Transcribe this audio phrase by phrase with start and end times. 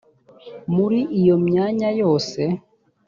[0.75, 2.41] muri iyo myanya yose